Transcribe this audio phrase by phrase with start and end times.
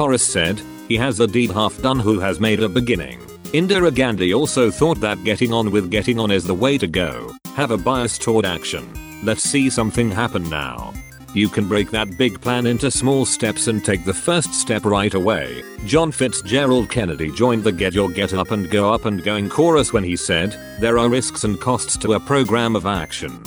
[0.00, 0.58] Horace said,
[0.88, 3.20] he has a deed half done who has made a beginning.
[3.52, 7.30] Indira Gandhi also thought that getting on with getting on is the way to go.
[7.54, 8.88] Have a bias toward action.
[9.22, 10.94] Let's see something happen now.
[11.34, 15.12] You can break that big plan into small steps and take the first step right
[15.12, 15.62] away.
[15.84, 19.92] John Fitzgerald Kennedy joined the Get Your Get Up and Go Up and Going chorus
[19.92, 23.38] when he said, There are risks and costs to a program of action.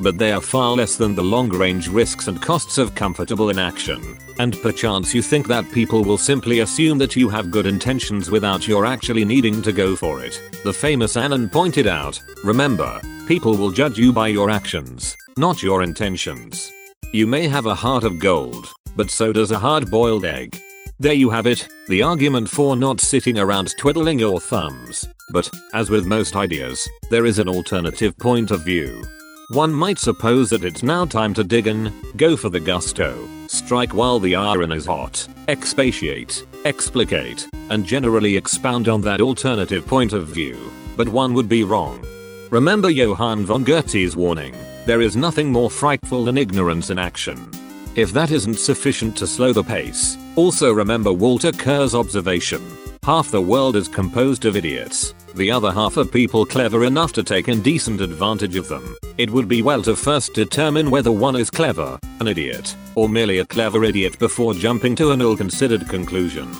[0.00, 4.18] But they are far less than the long range risks and costs of comfortable inaction.
[4.38, 8.68] And perchance you think that people will simply assume that you have good intentions without
[8.68, 10.40] your actually needing to go for it.
[10.64, 15.82] The famous Anon pointed out, remember, people will judge you by your actions, not your
[15.82, 16.70] intentions.
[17.12, 20.60] You may have a heart of gold, but so does a hard boiled egg.
[21.00, 25.08] There you have it, the argument for not sitting around twiddling your thumbs.
[25.30, 29.04] But, as with most ideas, there is an alternative point of view.
[29.50, 33.94] One might suppose that it's now time to dig in, go for the gusto, strike
[33.94, 40.28] while the iron is hot, expatiate, explicate, and generally expound on that alternative point of
[40.28, 40.58] view.
[40.98, 42.04] But one would be wrong.
[42.50, 47.50] Remember Johann von Goethe's warning, there is nothing more frightful than ignorance in action.
[47.94, 52.62] If that isn't sufficient to slow the pace, also remember Walter Kerr's observation.
[53.08, 57.22] Half the world is composed of idiots, the other half are people clever enough to
[57.22, 58.98] take indecent advantage of them.
[59.16, 63.38] It would be well to first determine whether one is clever, an idiot, or merely
[63.38, 66.54] a clever idiot before jumping to an ill-considered conclusion.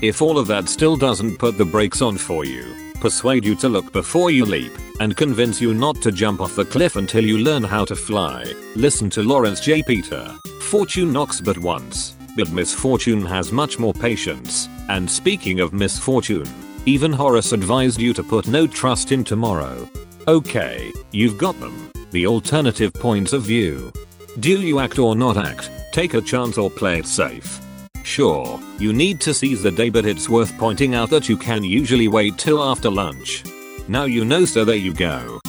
[0.00, 3.68] If all of that still doesn't put the brakes on for you, persuade you to
[3.68, 7.36] look before you leap, and convince you not to jump off the cliff until you
[7.36, 8.50] learn how to fly.
[8.74, 9.82] Listen to Lawrence J.
[9.82, 10.34] Peter.
[10.62, 14.66] Fortune knocks but once, but misfortune has much more patience.
[14.90, 16.48] And speaking of misfortune,
[16.84, 19.88] even Horace advised you to put no trust in tomorrow.
[20.26, 21.92] Okay, you've got them.
[22.10, 23.92] The alternative points of view.
[24.40, 25.70] Do you act or not act?
[25.92, 27.60] Take a chance or play it safe?
[28.02, 31.62] Sure, you need to seize the day but it's worth pointing out that you can
[31.62, 33.44] usually wait till after lunch.
[33.86, 35.40] Now you know so there you go.